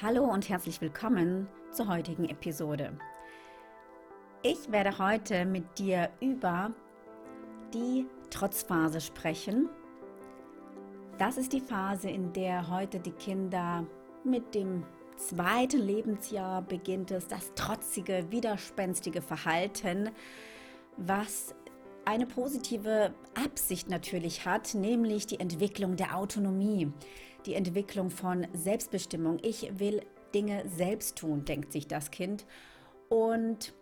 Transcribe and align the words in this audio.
Hallo 0.00 0.24
und 0.24 0.48
herzlich 0.48 0.80
willkommen 0.80 1.46
zur 1.70 1.86
heutigen 1.86 2.28
Episode. 2.28 2.98
Ich 4.42 4.72
werde 4.72 4.98
heute 4.98 5.44
mit 5.44 5.78
dir 5.78 6.08
über 6.18 6.72
die 7.74 8.06
Trotzphase 8.30 9.00
sprechen. 9.00 9.68
Das 11.18 11.36
ist 11.36 11.52
die 11.52 11.60
Phase, 11.60 12.08
in 12.08 12.32
der 12.32 12.68
heute 12.68 12.98
die 12.98 13.12
Kinder 13.12 13.86
mit 14.24 14.54
dem 14.54 14.82
zweiten 15.16 15.80
Lebensjahr 15.80 16.62
beginnt 16.62 17.10
es, 17.10 17.28
das 17.28 17.52
trotzige, 17.54 18.24
widerspenstige 18.30 19.20
Verhalten, 19.20 20.10
was 20.96 21.54
eine 22.12 22.26
positive 22.26 23.14
Absicht 23.34 23.88
natürlich 23.88 24.44
hat, 24.44 24.74
nämlich 24.74 25.26
die 25.26 25.40
Entwicklung 25.40 25.96
der 25.96 26.14
Autonomie 26.14 26.92
die 27.46 27.54
Entwicklung 27.54 28.10
von 28.10 28.46
Selbstbestimmung. 28.52 29.38
Ich 29.42 29.78
will 29.80 30.02
Dinge 30.34 30.68
selbst 30.68 31.16
tun, 31.16 31.44
denkt 31.44 31.72
sich 31.72 31.88
das 31.88 32.10
Kind 32.10 32.46
und 33.08 33.74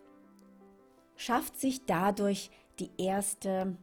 schafft 1.15 1.59
sich 1.59 1.85
dadurch 1.85 2.49
die 2.79 2.89
erste 2.97 3.77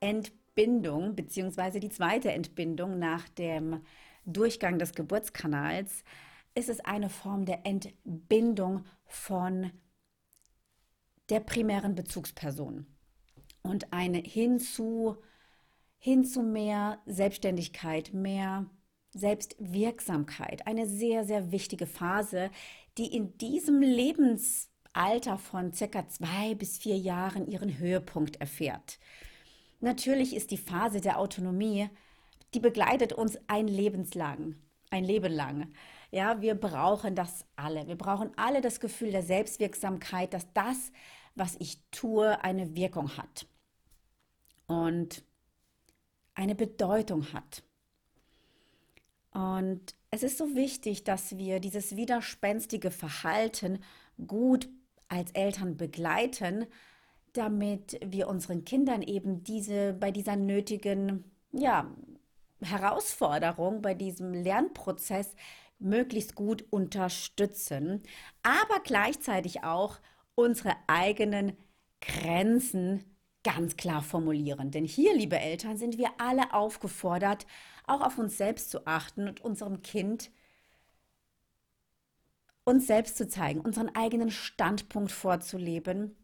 Entbindung 0.00 1.14
beziehungsweise 1.14 1.78
die 1.78 1.90
zweite 1.90 2.32
Entbindung 2.32 2.98
nach 2.98 3.28
dem 3.30 3.80
Durchgang 4.26 4.80
des 4.80 4.92
Geburtskanals. 4.92 6.02
Ist 6.56 6.68
es 6.68 6.80
eine 6.80 7.08
Form 7.08 7.46
der 7.46 7.64
Entbindung 7.64 8.84
von 9.06 9.70
der 11.30 11.40
primären 11.40 11.94
Bezugsperson 11.94 12.86
und 13.68 13.92
eine 13.92 14.18
hinzu 14.18 15.16
hin 15.98 16.24
zu 16.24 16.42
mehr 16.42 17.00
Selbstständigkeit, 17.06 18.12
mehr 18.14 18.66
Selbstwirksamkeit. 19.10 20.66
Eine 20.66 20.86
sehr, 20.86 21.24
sehr 21.24 21.50
wichtige 21.50 21.86
Phase, 21.86 22.50
die 22.98 23.14
in 23.14 23.36
diesem 23.38 23.80
Lebensalter 23.80 25.38
von 25.38 25.72
circa 25.72 26.08
zwei 26.08 26.54
bis 26.54 26.78
vier 26.78 26.96
Jahren 26.96 27.46
ihren 27.46 27.78
Höhepunkt 27.78 28.40
erfährt. 28.40 28.98
Natürlich 29.80 30.34
ist 30.34 30.50
die 30.50 30.58
Phase 30.58 31.00
der 31.00 31.18
Autonomie, 31.18 31.88
die 32.54 32.60
begleitet 32.60 33.12
uns 33.12 33.38
ein 33.46 33.68
Lebenslang, 33.68 34.56
ein 34.90 35.04
Leben 35.04 35.32
lang. 35.32 35.72
Ja, 36.10 36.40
wir 36.40 36.54
brauchen 36.54 37.14
das 37.14 37.44
alle. 37.56 37.86
Wir 37.86 37.96
brauchen 37.96 38.30
alle 38.36 38.60
das 38.60 38.80
Gefühl 38.80 39.12
der 39.12 39.22
Selbstwirksamkeit, 39.22 40.32
dass 40.32 40.52
das, 40.54 40.92
was 41.34 41.56
ich 41.58 41.82
tue, 41.90 42.42
eine 42.42 42.74
Wirkung 42.74 43.16
hat. 43.16 43.46
Und 44.68 45.24
eine 46.34 46.54
Bedeutung 46.54 47.32
hat. 47.32 47.64
Und 49.32 49.94
es 50.10 50.22
ist 50.22 50.38
so 50.38 50.54
wichtig, 50.54 51.04
dass 51.04 51.36
wir 51.36 51.60
dieses 51.60 51.96
widerspenstige 51.96 52.90
Verhalten 52.90 53.80
gut 54.26 54.68
als 55.08 55.32
Eltern 55.32 55.76
begleiten, 55.76 56.66
damit 57.32 57.98
wir 58.04 58.28
unseren 58.28 58.64
Kindern 58.64 59.02
eben 59.02 59.42
diese 59.44 59.94
bei 59.94 60.10
dieser 60.10 60.36
nötigen 60.36 61.24
ja, 61.52 61.94
Herausforderung, 62.60 63.82
bei 63.82 63.94
diesem 63.94 64.32
Lernprozess 64.32 65.34
möglichst 65.78 66.34
gut 66.34 66.64
unterstützen, 66.70 68.02
aber 68.42 68.80
gleichzeitig 68.82 69.62
auch 69.62 69.98
unsere 70.34 70.74
eigenen 70.86 71.56
Grenzen 72.00 73.04
ganz 73.54 73.78
klar 73.78 74.02
formulieren. 74.02 74.70
Denn 74.70 74.84
hier, 74.84 75.14
liebe 75.14 75.38
Eltern, 75.38 75.78
sind 75.78 75.96
wir 75.96 76.10
alle 76.18 76.52
aufgefordert, 76.52 77.46
auch 77.86 78.02
auf 78.02 78.18
uns 78.18 78.36
selbst 78.36 78.70
zu 78.70 78.86
achten 78.86 79.26
und 79.26 79.40
unserem 79.40 79.80
Kind 79.80 80.30
uns 82.64 82.86
selbst 82.86 83.16
zu 83.16 83.26
zeigen, 83.26 83.60
unseren 83.60 83.88
eigenen 83.94 84.30
Standpunkt 84.30 85.10
vorzuleben 85.10 86.14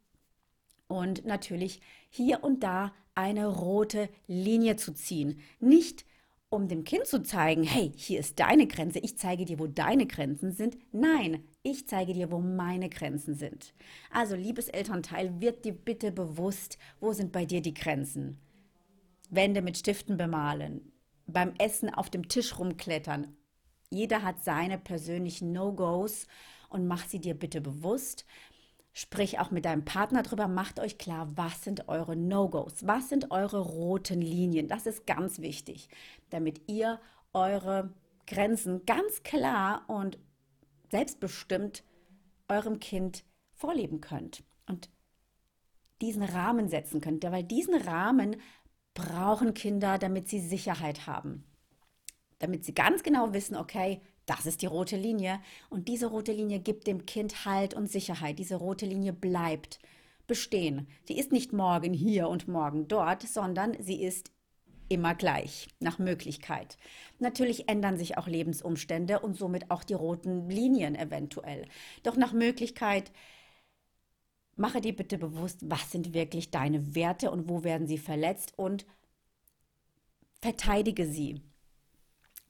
und 0.87 1.25
natürlich 1.25 1.81
hier 2.11 2.45
und 2.45 2.63
da 2.63 2.93
eine 3.15 3.47
rote 3.47 4.11
Linie 4.27 4.77
zu 4.77 4.93
ziehen. 4.93 5.41
Nicht 5.61 6.05
um 6.55 6.69
dem 6.69 6.85
Kind 6.85 7.07
zu 7.07 7.23
zeigen, 7.23 7.65
hey, 7.65 7.93
hier 7.97 8.21
ist 8.21 8.39
deine 8.39 8.67
Grenze, 8.67 8.99
ich 9.01 9.19
zeige 9.19 9.45
dir, 9.45 9.59
wo 9.59 9.67
deine 9.67 10.07
Grenzen 10.07 10.53
sind. 10.53 10.79
Nein, 10.93 11.45
ich 11.63 11.87
zeige 11.89 12.13
dir, 12.13 12.31
wo 12.31 12.39
meine 12.39 12.89
Grenzen 12.89 13.35
sind. 13.35 13.75
Also, 14.11 14.37
liebes 14.37 14.69
Elternteil, 14.69 15.41
wird 15.41 15.65
dir 15.65 15.73
bitte 15.73 16.13
bewusst, 16.13 16.79
wo 17.01 17.13
sind 17.13 17.33
bei 17.33 17.45
dir 17.45 17.61
die 17.61 17.75
Grenzen? 17.75 18.39
Wände 19.31 19.63
mit 19.63 19.79
Stiften 19.79 20.17
bemalen, 20.17 20.93
beim 21.27 21.55
Essen 21.59 21.93
auf 21.93 22.11
dem 22.11 22.29
Tisch 22.29 22.59
rumklettern. 22.59 23.37
Jeder 23.91 24.23
hat 24.23 24.43
seine 24.45 24.79
persönlichen 24.79 25.53
No-Gos 25.53 26.27
und 26.69 26.87
mach 26.87 27.07
sie 27.07 27.21
dir 27.21 27.35
bitte 27.35 27.61
bewusst. 27.61 28.25
Sprich 28.97 29.41
auch 29.41 29.51
mit 29.51 29.65
deinem 29.65 29.85
Partner 29.85 30.23
drüber, 30.23 30.47
macht 30.47 30.79
euch 30.79 30.99
klar, 30.99 31.29
was 31.37 31.65
sind 31.65 31.89
eure 31.89 32.15
No-Gos, 32.15 32.87
was 32.87 33.09
sind 33.09 33.33
eure 33.33 33.59
roten 33.59 34.21
Linien. 34.21 34.69
Das 34.69 34.87
ist 34.87 35.05
ganz 35.05 35.41
wichtig, 35.41 35.89
damit 36.31 36.69
ihr 36.69 37.01
eure 37.33 37.93
Grenzen 38.29 38.87
ganz 38.87 39.25
klar 39.25 39.83
und 39.89 40.21
selbstbestimmt 40.93 41.83
eurem 42.49 42.79
Kind 42.79 43.25
vorleben 43.53 44.01
könnt 44.01 44.45
und 44.67 44.89
diesen 46.01 46.23
Rahmen 46.23 46.69
setzen 46.69 47.01
könnt. 47.01 47.25
Weil 47.25 47.43
diesen 47.43 47.75
Rahmen 47.75 48.37
brauchen 48.95 49.55
Kinder, 49.55 49.99
damit 49.99 50.29
sie 50.29 50.39
Sicherheit 50.39 51.09
haben. 51.09 51.45
Damit 52.39 52.65
sie 52.65 52.75
ganz 52.75 53.03
genau 53.03 53.33
wissen, 53.33 53.57
okay, 53.57 54.03
das 54.27 54.47
ist 54.47 54.63
die 54.63 54.67
rote 54.67 54.97
Linie. 54.97 55.41
Und 55.71 55.89
diese 55.89 56.07
rote 56.07 56.33
Linie 56.33 56.61
gibt 56.61 56.87
dem 56.87 57.07
Kind 57.07 57.45
Halt 57.45 57.75
und 57.75 57.91
Sicherheit. 57.91 58.39
Diese 58.39 58.57
rote 58.57 58.87
Linie 58.87 59.13
bleibt 59.13 59.79
bestehen. 60.27 60.89
Sie 61.07 61.19
ist 61.19 61.33
nicht 61.33 61.53
morgen 61.53 61.93
hier 61.93 62.29
und 62.29 62.49
morgen 62.49 62.89
dort, 62.89 63.23
sondern 63.23 63.77
sie 63.81 64.03
ist 64.03 64.31
immer 64.89 65.15
gleich, 65.15 65.69
nach 65.81 65.99
Möglichkeit. 65.99 66.79
Natürlich 67.19 67.69
ändern 67.69 67.97
sich 67.97 68.17
auch 68.19 68.27
Lebensumstände 68.27 69.21
und 69.21 69.37
somit 69.37 69.71
auch 69.71 69.85
die 69.85 69.95
roten 69.95 70.49
Linien 70.49 70.95
eventuell. 70.95 71.67
Doch 72.03 72.17
nach 72.17 72.33
Möglichkeit 72.33 73.13
mache 74.57 74.81
dir 74.81 74.95
bitte 74.95 75.19
bewusst, 75.19 75.59
was 75.63 75.91
sind 75.91 76.15
wirklich 76.15 76.51
deine 76.51 76.95
Werte 76.95 77.31
und 77.31 77.49
wo 77.49 77.65
werden 77.65 77.87
sie 77.87 77.99
verletzt 77.99 78.53
und 78.57 78.87
verteidige 80.41 81.07
sie 81.07 81.43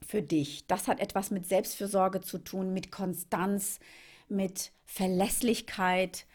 für 0.05 0.23
dich. 0.23 0.67
Das 0.67 0.89
hat 0.89 1.01
etwas 1.01 1.31
mit 1.31 1.47
Selbstfürsorge 1.47 2.21
zu 2.21 2.39
tun, 2.39 2.73
mit 2.73 2.91
Konstanz, 2.91 3.81
mit 4.29 4.73
Verlässlichkeit. 4.85 6.27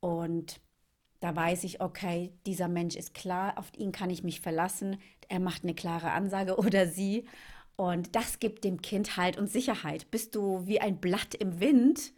Und 0.00 0.60
da 1.20 1.34
weiß 1.34 1.64
ich, 1.64 1.80
okay, 1.80 2.32
dieser 2.46 2.68
Mensch 2.68 2.96
ist 2.96 3.14
klar, 3.14 3.58
auf 3.58 3.70
ihn 3.76 3.92
kann 3.92 4.10
ich 4.10 4.24
mich 4.24 4.40
verlassen. 4.40 4.98
Er 5.28 5.40
macht 5.40 5.62
eine 5.62 5.74
klare 5.74 6.10
Ansage 6.10 6.56
oder 6.58 6.86
sie. 6.86 7.26
Und 7.76 8.14
das 8.16 8.38
gibt 8.38 8.64
dem 8.64 8.82
Kind 8.82 9.16
Halt 9.16 9.38
und 9.38 9.48
Sicherheit. 9.48 10.10
Bist 10.10 10.34
du 10.34 10.66
wie 10.66 10.80
ein 10.80 11.00
Blatt 11.00 11.34
im 11.34 11.60
Wind, 11.60 12.12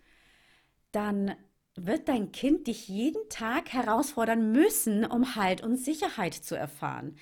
dann 0.92 1.34
wird 1.76 2.08
dein 2.08 2.32
Kind 2.32 2.66
dich 2.66 2.88
jeden 2.88 3.28
Tag 3.28 3.72
herausfordern 3.72 4.52
müssen, 4.52 5.04
um 5.04 5.34
Halt 5.34 5.62
und 5.62 5.76
Sicherheit 5.76 6.34
zu 6.34 6.54
erfahren. 6.54 7.16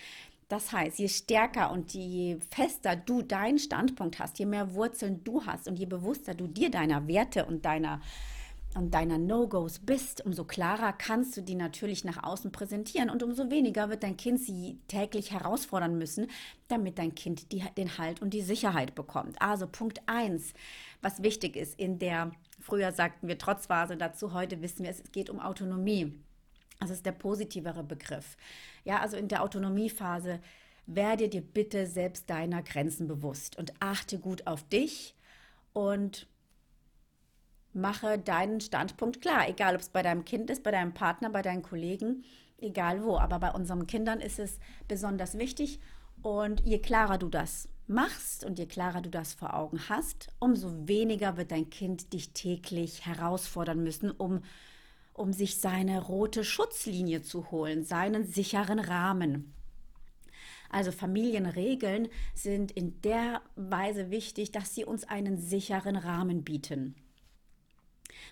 Das 0.52 0.70
heißt, 0.70 0.98
je 0.98 1.08
stärker 1.08 1.70
und 1.70 1.94
je 1.94 2.36
fester 2.50 2.94
du 2.94 3.22
deinen 3.22 3.58
Standpunkt 3.58 4.18
hast, 4.18 4.38
je 4.38 4.44
mehr 4.44 4.74
Wurzeln 4.74 5.24
du 5.24 5.46
hast 5.46 5.66
und 5.66 5.78
je 5.78 5.86
bewusster 5.86 6.34
du 6.34 6.46
dir 6.46 6.70
deiner 6.70 7.08
Werte 7.08 7.46
und 7.46 7.64
deiner 7.64 8.02
und 8.74 8.92
deiner 8.92 9.16
No-Gos 9.16 9.78
bist, 9.78 10.26
umso 10.26 10.44
klarer 10.44 10.92
kannst 10.92 11.38
du 11.38 11.40
die 11.40 11.54
natürlich 11.54 12.04
nach 12.04 12.22
außen 12.22 12.52
präsentieren 12.52 13.08
und 13.08 13.22
umso 13.22 13.50
weniger 13.50 13.88
wird 13.88 14.02
dein 14.02 14.18
Kind 14.18 14.40
sie 14.40 14.78
täglich 14.88 15.32
herausfordern 15.32 15.96
müssen, 15.96 16.26
damit 16.68 16.98
dein 16.98 17.14
Kind 17.14 17.50
die, 17.50 17.64
den 17.78 17.96
Halt 17.96 18.20
und 18.20 18.34
die 18.34 18.42
Sicherheit 18.42 18.94
bekommt. 18.94 19.40
Also 19.40 19.66
Punkt 19.66 20.02
1, 20.04 20.52
was 21.00 21.22
wichtig 21.22 21.56
ist 21.56 21.78
in 21.78 21.98
der, 21.98 22.30
früher 22.60 22.92
sagten 22.92 23.26
wir 23.26 23.38
Trotzphase 23.38 23.96
dazu, 23.96 24.34
heute 24.34 24.60
wissen 24.60 24.82
wir, 24.82 24.90
es 24.90 25.02
geht 25.12 25.30
um 25.30 25.40
Autonomie. 25.40 26.12
Das 26.88 26.98
ist 26.98 27.06
der 27.06 27.12
positivere 27.12 27.84
Begriff. 27.84 28.36
Ja, 28.84 29.00
also 29.00 29.16
in 29.16 29.28
der 29.28 29.42
Autonomiephase 29.42 30.40
werde 30.86 31.28
dir 31.28 31.42
bitte 31.42 31.86
selbst 31.86 32.28
deiner 32.28 32.62
Grenzen 32.62 33.06
bewusst 33.06 33.56
und 33.56 33.72
achte 33.80 34.18
gut 34.18 34.46
auf 34.46 34.62
dich 34.68 35.14
und 35.72 36.26
mache 37.72 38.18
deinen 38.18 38.60
Standpunkt 38.60 39.20
klar, 39.20 39.48
egal 39.48 39.74
ob 39.74 39.80
es 39.80 39.88
bei 39.88 40.02
deinem 40.02 40.24
Kind 40.24 40.50
ist, 40.50 40.62
bei 40.62 40.70
deinem 40.70 40.92
Partner, 40.92 41.30
bei 41.30 41.42
deinen 41.42 41.62
Kollegen, 41.62 42.24
egal 42.58 43.04
wo. 43.04 43.16
Aber 43.16 43.38
bei 43.38 43.52
unseren 43.52 43.86
Kindern 43.86 44.20
ist 44.20 44.38
es 44.38 44.58
besonders 44.88 45.38
wichtig 45.38 45.80
und 46.22 46.60
je 46.66 46.78
klarer 46.78 47.18
du 47.18 47.28
das 47.28 47.68
machst 47.86 48.44
und 48.44 48.58
je 48.58 48.66
klarer 48.66 49.00
du 49.00 49.10
das 49.10 49.34
vor 49.34 49.54
Augen 49.54 49.80
hast, 49.88 50.28
umso 50.38 50.88
weniger 50.88 51.36
wird 51.36 51.50
dein 51.50 51.70
Kind 51.70 52.12
dich 52.12 52.32
täglich 52.32 53.06
herausfordern 53.06 53.82
müssen, 53.82 54.10
um 54.10 54.42
um 55.14 55.32
sich 55.32 55.58
seine 55.58 56.02
rote 56.02 56.44
Schutzlinie 56.44 57.22
zu 57.22 57.50
holen, 57.50 57.84
seinen 57.84 58.24
sicheren 58.26 58.78
Rahmen. 58.78 59.54
Also 60.70 60.90
Familienregeln 60.90 62.08
sind 62.34 62.72
in 62.72 63.00
der 63.02 63.42
Weise 63.56 64.10
wichtig, 64.10 64.52
dass 64.52 64.74
sie 64.74 64.84
uns 64.84 65.04
einen 65.04 65.36
sicheren 65.36 65.96
Rahmen 65.96 66.44
bieten. 66.44 66.94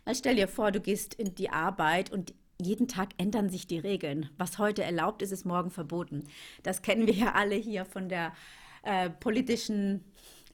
Weil 0.04 0.14
stell 0.14 0.36
dir 0.36 0.48
vor, 0.48 0.72
du 0.72 0.80
gehst 0.80 1.14
in 1.14 1.34
die 1.34 1.50
Arbeit 1.50 2.10
und 2.10 2.32
jeden 2.58 2.88
Tag 2.88 3.10
ändern 3.18 3.50
sich 3.50 3.66
die 3.66 3.78
Regeln. 3.78 4.30
Was 4.38 4.58
heute 4.58 4.82
erlaubt 4.82 5.22
ist, 5.22 5.32
ist 5.32 5.44
morgen 5.44 5.70
verboten. 5.70 6.24
Das 6.62 6.82
kennen 6.82 7.06
wir 7.06 7.14
ja 7.14 7.32
alle 7.32 7.54
hier 7.54 7.84
von 7.84 8.08
der 8.08 8.32
äh, 8.82 9.10
politischen 9.10 10.04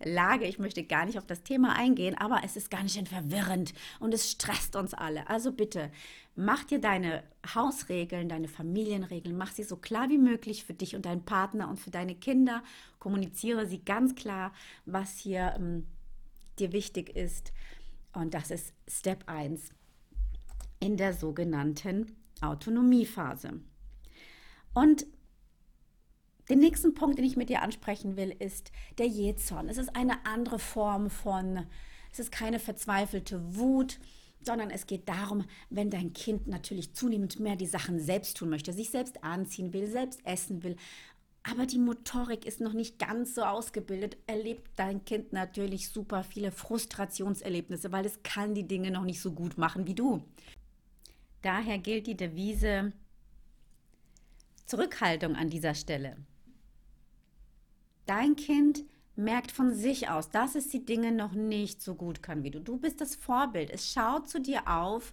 Lage. 0.04 0.46
Ich 0.46 0.58
möchte 0.58 0.84
gar 0.84 1.06
nicht 1.06 1.18
auf 1.18 1.26
das 1.26 1.42
Thema 1.42 1.76
eingehen, 1.76 2.16
aber 2.16 2.42
es 2.44 2.56
ist 2.56 2.70
ganz 2.70 2.94
schön 2.94 3.06
verwirrend 3.06 3.72
und 4.00 4.12
es 4.12 4.30
stresst 4.30 4.76
uns 4.76 4.94
alle. 4.94 5.28
Also 5.28 5.52
bitte, 5.52 5.90
mach 6.34 6.64
dir 6.64 6.80
deine 6.80 7.22
Hausregeln, 7.54 8.28
deine 8.28 8.48
Familienregeln, 8.48 9.36
mach 9.36 9.52
sie 9.52 9.62
so 9.62 9.76
klar 9.76 10.08
wie 10.08 10.18
möglich 10.18 10.64
für 10.64 10.74
dich 10.74 10.94
und 10.94 11.06
deinen 11.06 11.24
Partner 11.24 11.68
und 11.68 11.78
für 11.78 11.90
deine 11.90 12.14
Kinder. 12.14 12.62
Kommuniziere 12.98 13.66
sie 13.66 13.84
ganz 13.84 14.14
klar, 14.14 14.52
was 14.84 15.18
hier 15.18 15.54
ähm, 15.56 15.86
dir 16.58 16.72
wichtig 16.72 17.10
ist. 17.10 17.52
Und 18.12 18.34
das 18.34 18.50
ist 18.50 18.72
Step 18.88 19.24
1 19.26 19.70
in 20.80 20.96
der 20.96 21.12
sogenannten 21.12 22.16
Autonomiephase. 22.40 23.60
Und 24.74 25.06
den 26.48 26.58
nächsten 26.60 26.94
Punkt, 26.94 27.18
den 27.18 27.24
ich 27.24 27.36
mit 27.36 27.48
dir 27.48 27.62
ansprechen 27.62 28.16
will, 28.16 28.34
ist 28.38 28.72
der 28.98 29.06
Jezorn. 29.06 29.68
Es 29.68 29.78
ist 29.78 29.96
eine 29.96 30.24
andere 30.26 30.58
Form 30.58 31.10
von, 31.10 31.66
es 32.12 32.18
ist 32.18 32.30
keine 32.30 32.58
verzweifelte 32.58 33.56
Wut, 33.56 33.98
sondern 34.40 34.70
es 34.70 34.86
geht 34.86 35.08
darum, 35.08 35.44
wenn 35.70 35.90
dein 35.90 36.12
Kind 36.12 36.46
natürlich 36.46 36.94
zunehmend 36.94 37.40
mehr 37.40 37.56
die 37.56 37.66
Sachen 37.66 37.98
selbst 37.98 38.36
tun 38.36 38.48
möchte, 38.48 38.72
sich 38.72 38.90
selbst 38.90 39.24
anziehen 39.24 39.72
will, 39.72 39.88
selbst 39.88 40.24
essen 40.24 40.62
will, 40.62 40.76
aber 41.48 41.64
die 41.64 41.78
Motorik 41.78 42.44
ist 42.44 42.60
noch 42.60 42.72
nicht 42.72 42.98
ganz 42.98 43.36
so 43.36 43.42
ausgebildet, 43.42 44.16
erlebt 44.26 44.68
dein 44.74 45.04
Kind 45.04 45.32
natürlich 45.32 45.90
super 45.90 46.24
viele 46.24 46.50
Frustrationserlebnisse, 46.50 47.92
weil 47.92 48.04
es 48.04 48.22
kann 48.24 48.54
die 48.54 48.66
Dinge 48.66 48.90
noch 48.90 49.04
nicht 49.04 49.20
so 49.20 49.30
gut 49.32 49.56
machen 49.56 49.86
wie 49.86 49.94
du. 49.94 50.24
Daher 51.42 51.78
gilt 51.78 52.08
die 52.08 52.16
Devise 52.16 52.92
Zurückhaltung 54.64 55.36
an 55.36 55.48
dieser 55.48 55.74
Stelle. 55.74 56.16
Dein 58.06 58.36
Kind 58.36 58.84
merkt 59.16 59.50
von 59.50 59.74
sich 59.74 60.08
aus, 60.08 60.30
dass 60.30 60.54
es 60.54 60.68
die 60.68 60.84
Dinge 60.84 61.12
noch 61.12 61.32
nicht 61.32 61.82
so 61.82 61.94
gut 61.94 62.22
kann 62.22 62.42
wie 62.42 62.50
du. 62.50 62.60
Du 62.60 62.76
bist 62.78 63.00
das 63.00 63.16
Vorbild. 63.16 63.70
Es 63.70 63.92
schaut 63.92 64.28
zu 64.28 64.40
dir 64.40 64.68
auf 64.68 65.12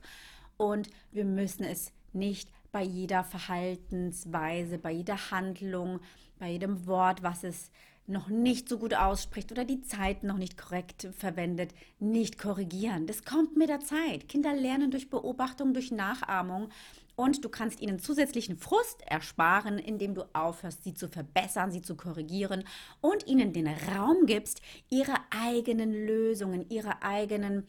und 0.57 0.89
wir 1.11 1.25
müssen 1.25 1.63
es 1.63 1.91
nicht 2.11 2.49
bei 2.71 2.83
jeder 2.83 3.23
Verhaltensweise, 3.23 4.77
bei 4.77 4.91
jeder 4.91 5.31
Handlung, 5.31 5.99
bei 6.37 6.51
jedem 6.51 6.85
Wort, 6.85 7.23
was 7.23 7.43
es 7.43 7.71
noch 8.05 8.27
nicht 8.27 8.67
so 8.67 8.77
gut 8.77 8.93
ausspricht 8.93 9.51
oder 9.51 9.63
die 9.63 9.81
Zeit 9.81 10.23
noch 10.23 10.37
nicht 10.37 10.57
korrekt 10.57 11.07
verwendet, 11.17 11.73
nicht 11.99 12.37
korrigieren. 12.37 13.07
Das 13.07 13.23
kommt 13.23 13.55
mit 13.55 13.69
der 13.69 13.79
Zeit. 13.79 14.27
Kinder 14.27 14.53
lernen 14.53 14.91
durch 14.91 15.09
Beobachtung, 15.09 15.73
durch 15.73 15.91
Nachahmung 15.91 16.69
und 17.15 17.45
du 17.45 17.49
kannst 17.49 17.79
ihnen 17.79 17.99
zusätzlichen 17.99 18.57
Frust 18.57 19.01
ersparen, 19.05 19.77
indem 19.77 20.15
du 20.15 20.23
aufhörst, 20.33 20.83
sie 20.83 20.93
zu 20.93 21.07
verbessern, 21.07 21.71
sie 21.71 21.81
zu 21.81 21.95
korrigieren 21.95 22.63
und 23.01 23.27
ihnen 23.27 23.53
den 23.53 23.67
Raum 23.67 24.25
gibst, 24.25 24.61
ihre 24.89 25.15
eigenen 25.29 25.93
Lösungen, 25.93 26.69
ihre 26.69 27.03
eigenen 27.03 27.67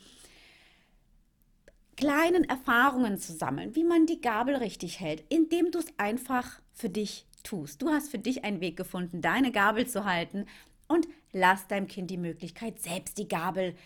kleinen 1.96 2.44
Erfahrungen 2.44 3.18
zu 3.18 3.32
sammeln, 3.32 3.76
wie 3.76 3.84
man 3.84 4.06
die 4.06 4.20
Gabel 4.20 4.56
richtig 4.56 4.98
hält, 4.98 5.24
indem 5.28 5.70
du 5.70 5.78
es 5.78 5.86
einfach 5.96 6.60
für 6.72 6.88
dich 6.88 7.26
tust. 7.44 7.80
Du 7.80 7.90
hast 7.90 8.10
für 8.10 8.18
dich 8.18 8.44
einen 8.44 8.60
Weg 8.60 8.76
gefunden, 8.76 9.22
deine 9.22 9.52
Gabel 9.52 9.86
zu 9.86 10.04
halten 10.04 10.46
und 10.88 11.06
lass 11.32 11.68
deinem 11.68 11.86
Kind 11.86 12.10
die 12.10 12.16
Möglichkeit, 12.16 12.80
selbst 12.80 13.18
die 13.18 13.28
Gabel 13.28 13.76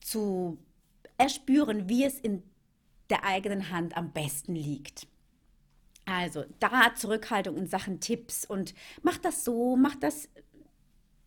zu 0.00 0.58
erspüren, 1.18 1.88
wie 1.88 2.04
es 2.04 2.18
in 2.18 2.42
der 3.10 3.24
eigenen 3.24 3.70
Hand 3.70 3.96
am 3.96 4.12
besten 4.12 4.54
liegt. 4.54 5.06
Also 6.04 6.44
da 6.58 6.94
Zurückhaltung 6.94 7.56
in 7.56 7.66
Sachen 7.66 8.00
Tipps 8.00 8.44
und 8.44 8.74
mach 9.02 9.18
das 9.18 9.44
so, 9.44 9.76
mach 9.76 9.94
das 9.96 10.28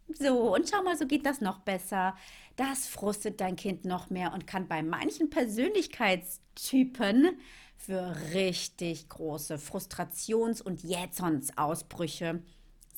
so 0.07 0.53
und 0.53 0.69
schau 0.69 0.83
mal, 0.83 0.97
so 0.97 1.07
geht 1.07 1.25
das 1.25 1.41
noch 1.41 1.59
besser. 1.59 2.15
Das 2.55 2.87
frustet 2.87 3.41
dein 3.41 3.55
Kind 3.55 3.85
noch 3.85 4.09
mehr 4.09 4.33
und 4.33 4.47
kann 4.47 4.67
bei 4.67 4.83
manchen 4.83 5.29
Persönlichkeitstypen 5.29 7.37
für 7.77 8.15
richtig 8.33 9.09
große 9.09 9.57
Frustrations- 9.57 10.61
und 10.61 10.83
Jätsons-Ausbrüche 10.83 12.41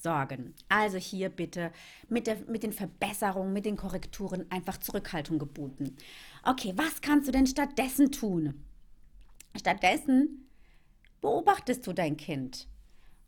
sorgen. 0.02 0.54
Also 0.70 0.98
hier 0.98 1.30
bitte 1.30 1.72
mit, 2.08 2.28
der, 2.28 2.38
mit 2.48 2.64
den 2.64 2.72
Verbesserungen, 2.72 3.54
mit 3.54 3.66
den 3.66 3.76
Korrekturen 3.76 4.46
einfach 4.50 4.78
Zurückhaltung 4.78 5.40
geboten. 5.40 5.98
Okay, 6.44 6.74
was 6.76 7.02
kannst 7.02 7.28
du 7.28 7.32
denn 7.32 7.48
stattdessen 7.48 8.12
tun? 8.12 8.64
Stattdessen 9.58 10.48
beobachtest 11.22 11.86
du 11.88 11.94
dein 11.94 12.16
Kind 12.16 12.68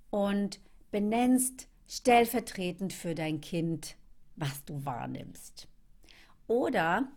und 0.09 0.59
benennst 0.91 1.67
stellvertretend 1.87 2.93
für 2.93 3.15
dein 3.15 3.41
Kind, 3.41 3.95
was 4.35 4.63
du 4.65 4.85
wahrnimmst. 4.85 5.67
Oder 6.47 7.11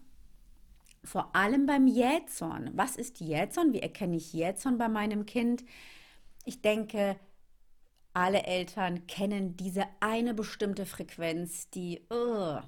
vor 1.04 1.34
allem 1.34 1.66
beim 1.66 1.86
Jähzorn. 1.86 2.70
Was 2.74 2.96
ist 2.96 3.20
Jähzorn? 3.20 3.72
Wie 3.72 3.80
erkenne 3.80 4.16
ich 4.16 4.32
Jähzorn 4.32 4.78
bei 4.78 4.88
meinem 4.88 5.26
Kind? 5.26 5.64
Ich 6.44 6.62
denke, 6.62 7.16
alle 8.14 8.44
Eltern 8.44 9.06
kennen 9.06 9.56
diese 9.56 9.86
eine 10.00 10.34
bestimmte 10.34 10.86
Frequenz, 10.86 11.70
die 11.70 12.02
uh, 12.10 12.60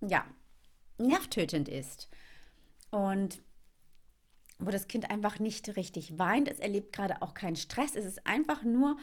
ja 0.00 0.24
nervtötend 0.98 1.68
ist. 1.68 2.08
Und 2.90 3.42
wo 4.58 4.70
das 4.70 4.88
Kind 4.88 5.10
einfach 5.10 5.38
nicht 5.38 5.76
richtig 5.76 6.18
weint. 6.18 6.48
Es 6.48 6.60
erlebt 6.60 6.92
gerade 6.92 7.20
auch 7.22 7.34
keinen 7.34 7.56
Stress. 7.56 7.94
Es 7.94 8.04
ist 8.06 8.26
einfach 8.26 8.62
nur 8.62 8.96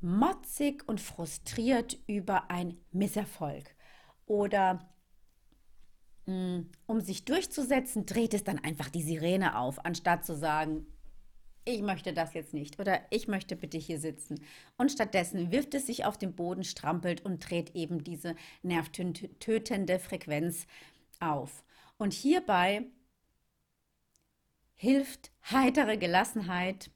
motzig 0.00 0.88
und 0.88 1.00
frustriert 1.00 1.98
über 2.06 2.50
einen 2.50 2.80
Misserfolg. 2.92 3.74
Oder 4.26 4.88
um 6.86 7.00
sich 7.00 7.24
durchzusetzen, 7.24 8.04
dreht 8.04 8.34
es 8.34 8.44
dann 8.44 8.58
einfach 8.58 8.90
die 8.90 9.02
Sirene 9.02 9.58
auf, 9.58 9.84
anstatt 9.84 10.26
zu 10.26 10.36
sagen, 10.36 10.86
ich 11.64 11.82
möchte 11.82 12.12
das 12.12 12.34
jetzt 12.34 12.54
nicht 12.54 12.78
oder 12.78 13.00
ich 13.10 13.28
möchte 13.28 13.56
bitte 13.56 13.78
hier 13.78 13.98
sitzen. 13.98 14.42
Und 14.76 14.90
stattdessen 14.90 15.50
wirft 15.50 15.74
es 15.74 15.86
sich 15.86 16.04
auf 16.04 16.18
den 16.18 16.34
Boden, 16.34 16.64
strampelt 16.64 17.24
und 17.24 17.48
dreht 17.48 17.74
eben 17.74 18.04
diese 18.04 18.36
nervtötende 18.62 19.98
Frequenz 19.98 20.66
auf. 21.20 21.64
Und 21.98 22.12
hierbei 22.12 22.86
hilft 24.76 25.30
heitere 25.50 25.98
Gelassenheit. 25.98 26.90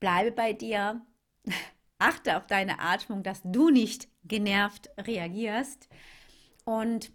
Bleibe 0.00 0.32
bei 0.32 0.52
dir. 0.52 1.04
Achte 1.98 2.38
auf 2.38 2.46
deine 2.46 2.80
Atmung, 2.80 3.22
dass 3.22 3.42
du 3.44 3.68
nicht 3.68 4.08
genervt 4.24 4.88
reagierst. 4.96 5.90
Und 6.64 7.12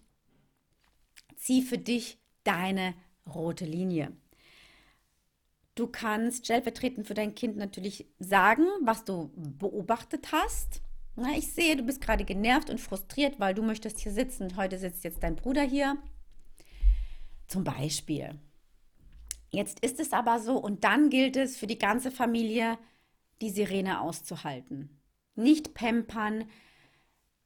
zieh 1.45 1.61
für 1.61 1.77
dich 1.77 2.17
deine 2.43 2.95
rote 3.31 3.65
Linie. 3.65 4.11
Du 5.75 5.87
kannst 5.87 6.45
stellvertretend 6.45 7.05
für 7.05 7.13
dein 7.13 7.35
Kind 7.35 7.55
natürlich 7.55 8.07
sagen, 8.17 8.65
was 8.81 9.03
du 9.05 9.31
beobachtet 9.35 10.31
hast. 10.31 10.81
Na, 11.15 11.37
ich 11.37 11.51
sehe, 11.51 11.75
du 11.75 11.83
bist 11.83 12.01
gerade 12.01 12.25
genervt 12.25 12.69
und 12.69 12.79
frustriert, 12.79 13.39
weil 13.39 13.53
du 13.53 13.61
möchtest 13.61 13.99
hier 13.99 14.11
sitzen 14.11 14.43
und 14.43 14.57
heute 14.57 14.79
sitzt 14.79 15.03
jetzt 15.03 15.21
dein 15.21 15.35
Bruder 15.35 15.61
hier. 15.61 15.97
Zum 17.47 17.63
Beispiel. 17.63 18.39
Jetzt 19.51 19.81
ist 19.81 19.99
es 19.99 20.13
aber 20.13 20.39
so 20.39 20.57
und 20.57 20.83
dann 20.83 21.09
gilt 21.09 21.37
es 21.37 21.57
für 21.57 21.67
die 21.67 21.77
ganze 21.77 22.09
Familie, 22.09 22.79
die 23.41 23.51
Sirene 23.51 24.01
auszuhalten. 24.01 24.99
Nicht 25.35 25.73
pampern, 25.73 26.45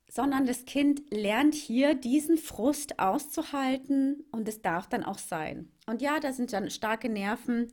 sondern 0.09 0.47
das 0.47 0.65
Kind 0.65 1.03
lernt 1.11 1.53
hier 1.53 1.93
diesen 1.93 2.37
Frust 2.37 2.99
auszuhalten 2.99 4.25
und 4.31 4.47
es 4.47 4.61
darf 4.61 4.89
dann 4.89 5.03
auch 5.03 5.19
sein. 5.19 5.71
Und 5.85 6.01
ja, 6.01 6.19
da 6.19 6.33
sind 6.33 6.51
dann 6.51 6.71
starke 6.71 7.09
Nerven, 7.09 7.71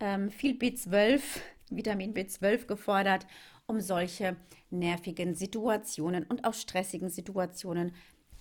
ähm, 0.00 0.30
viel 0.30 0.54
B12, 0.56 1.20
Vitamin 1.70 2.14
B12 2.14 2.66
gefordert, 2.66 3.26
um 3.66 3.80
solche 3.80 4.36
nervigen 4.70 5.34
Situationen 5.34 6.24
und 6.24 6.44
auch 6.44 6.54
stressigen 6.54 7.10
Situationen 7.10 7.92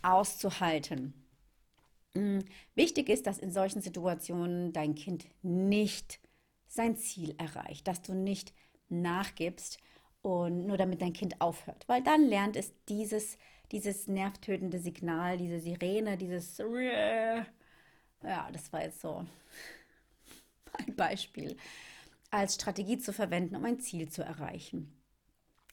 auszuhalten. 0.02 1.14
Mm, 2.14 2.40
wichtig 2.74 3.10
ist, 3.10 3.28
dass 3.28 3.38
in 3.38 3.52
solchen 3.52 3.82
Situationen 3.82 4.72
dein 4.72 4.96
Kind 4.96 5.28
nicht 5.44 6.20
sein 6.68 6.96
Ziel 6.96 7.36
erreicht, 7.38 7.88
dass 7.88 8.02
du 8.02 8.14
nicht 8.14 8.54
nachgibst 8.88 9.78
und 10.22 10.66
nur 10.66 10.78
damit 10.78 11.02
dein 11.02 11.14
Kind 11.14 11.40
aufhört, 11.40 11.88
weil 11.88 12.04
dann 12.04 12.26
lernt 12.26 12.56
es 12.56 12.74
dieses, 12.88 13.38
dieses 13.72 14.08
nervtötende 14.08 14.80
Signal, 14.80 15.38
diese 15.38 15.60
Sirene, 15.60 16.18
dieses 16.18 16.58
ja, 16.58 18.52
das 18.52 18.74
war 18.74 18.84
jetzt 18.84 19.02
so 19.02 19.26
ein 20.74 20.96
Beispiel, 20.96 21.56
als 22.32 22.56
Strategie 22.56 22.98
zu 22.98 23.14
verwenden, 23.14 23.56
um 23.56 23.66
ein 23.66 23.80
Ziel 23.80 24.10
zu 24.10 24.24
erreichen. 24.24 24.96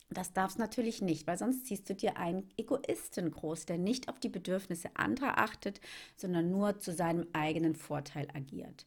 Das 0.09 0.33
darfst 0.33 0.59
natürlich 0.59 1.03
nicht, 1.03 1.27
weil 1.27 1.37
sonst 1.37 1.67
ziehst 1.67 1.91
du 1.91 1.95
dir 1.95 2.17
einen 2.17 2.49
Egoisten 2.57 3.31
groß, 3.31 3.67
der 3.67 3.77
nicht 3.77 4.09
auf 4.09 4.21
die 4.21 4.29
Bedürfnisse 4.29 4.91
anderer 4.95 5.39
achtet, 5.39 5.81
sondern 6.17 6.51
nur 6.51 6.79
zu 6.79 6.93
seinem 6.93 7.27
eigenen 7.33 7.75
Vorteil 7.75 8.29
agiert. 8.33 8.87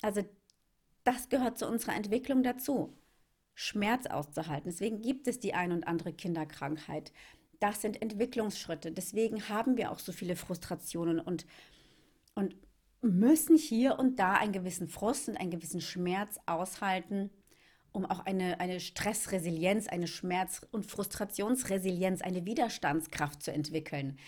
Also 0.00 0.24
das 1.02 1.28
gehört 1.28 1.58
zu 1.58 1.66
unserer 1.66 1.96
Entwicklung 1.96 2.44
dazu, 2.44 2.96
Schmerz 3.60 4.06
auszuhalten. 4.06 4.70
Deswegen 4.70 5.02
gibt 5.02 5.28
es 5.28 5.38
die 5.38 5.52
ein 5.52 5.70
und 5.70 5.86
andere 5.86 6.14
Kinderkrankheit. 6.14 7.12
Das 7.60 7.82
sind 7.82 8.00
Entwicklungsschritte. 8.00 8.90
Deswegen 8.90 9.50
haben 9.50 9.76
wir 9.76 9.92
auch 9.92 9.98
so 9.98 10.12
viele 10.12 10.34
Frustrationen 10.34 11.20
und, 11.20 11.44
und 12.34 12.56
müssen 13.02 13.58
hier 13.58 13.98
und 13.98 14.18
da 14.18 14.32
einen 14.32 14.52
gewissen 14.52 14.88
Frust 14.88 15.28
und 15.28 15.36
einen 15.36 15.50
gewissen 15.50 15.82
Schmerz 15.82 16.38
aushalten, 16.46 17.28
um 17.92 18.06
auch 18.06 18.20
eine, 18.20 18.60
eine 18.60 18.80
Stressresilienz, 18.80 19.88
eine 19.88 20.06
Schmerz- 20.06 20.66
und 20.70 20.86
Frustrationsresilienz, 20.86 22.22
eine 22.22 22.46
Widerstandskraft 22.46 23.42
zu 23.42 23.52
entwickeln. 23.52 24.18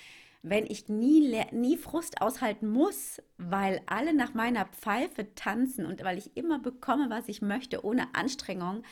Wenn 0.43 0.67
ich 0.67 0.91
nie, 0.91 1.43
nie 1.53 1.79
Frust 1.79 2.21
aushalten 2.21 2.69
muss, 2.69 3.23
weil 3.39 3.81
alle 3.87 4.13
nach 4.13 4.35
meiner 4.35 4.67
Pfeife 4.67 5.35
tanzen 5.35 5.87
und 5.87 6.05
weil 6.05 6.19
ich 6.19 6.37
immer 6.37 6.59
bekomme, 6.59 7.09
was 7.09 7.29
ich 7.29 7.41
möchte, 7.41 7.83
ohne 7.83 8.15
Anstrengung, 8.15 8.83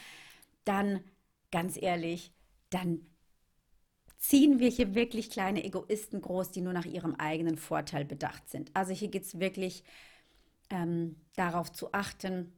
dann, 0.64 1.05
ganz 1.50 1.76
ehrlich, 1.81 2.33
dann 2.71 3.07
ziehen 4.19 4.59
wir 4.59 4.69
hier 4.69 4.95
wirklich 4.95 5.31
kleine 5.31 5.64
Egoisten 5.64 6.21
groß, 6.21 6.50
die 6.50 6.61
nur 6.61 6.73
nach 6.73 6.85
ihrem 6.85 7.14
eigenen 7.14 7.57
Vorteil 7.57 8.05
bedacht 8.05 8.49
sind. 8.49 8.71
Also 8.75 8.93
hier 8.93 9.09
geht 9.09 9.25
es 9.25 9.40
wirklich 9.40 9.83
ähm, 10.69 11.17
darauf 11.37 11.73
zu 11.73 11.93
achten, 11.93 12.52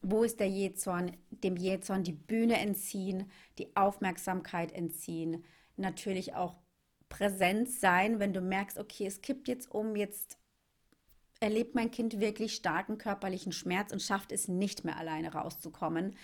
wo 0.00 0.22
ist 0.22 0.40
der 0.40 0.48
Jezorn, 0.48 1.16
dem 1.30 1.56
Jezorn 1.56 2.04
die 2.04 2.12
Bühne 2.12 2.58
entziehen, 2.58 3.30
die 3.58 3.74
Aufmerksamkeit 3.76 4.72
entziehen, 4.72 5.44
natürlich 5.76 6.34
auch 6.34 6.56
präsent 7.08 7.70
sein, 7.70 8.20
wenn 8.20 8.32
du 8.32 8.40
merkst, 8.40 8.78
okay, 8.78 9.06
es 9.06 9.22
kippt 9.22 9.48
jetzt 9.48 9.70
um, 9.70 9.96
jetzt 9.96 10.38
erlebt 11.40 11.74
mein 11.74 11.90
Kind 11.90 12.20
wirklich 12.20 12.54
starken 12.54 12.98
körperlichen 12.98 13.52
Schmerz 13.52 13.92
und 13.92 14.02
schafft 14.02 14.32
es 14.32 14.48
nicht 14.48 14.84
mehr 14.84 14.96
alleine 14.96 15.32
rauszukommen, 15.32 16.16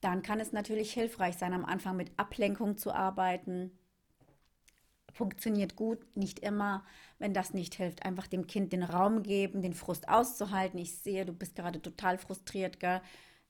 dann 0.00 0.22
kann 0.22 0.40
es 0.40 0.52
natürlich 0.52 0.92
hilfreich 0.92 1.36
sein, 1.36 1.52
am 1.52 1.64
Anfang 1.64 1.96
mit 1.96 2.12
Ablenkung 2.16 2.76
zu 2.76 2.92
arbeiten. 2.92 3.76
Funktioniert 5.12 5.74
gut, 5.74 5.98
nicht 6.14 6.40
immer. 6.40 6.84
Wenn 7.18 7.32
das 7.32 7.54
nicht 7.54 7.74
hilft, 7.74 8.04
einfach 8.04 8.26
dem 8.26 8.46
Kind 8.46 8.72
den 8.72 8.82
Raum 8.82 9.22
geben, 9.22 9.62
den 9.62 9.74
Frust 9.74 10.08
auszuhalten. 10.08 10.78
Ich 10.78 10.98
sehe, 10.98 11.24
du 11.24 11.32
bist 11.32 11.56
gerade 11.56 11.80
total 11.80 12.18
frustriert, 12.18 12.78
gell? 12.78 13.00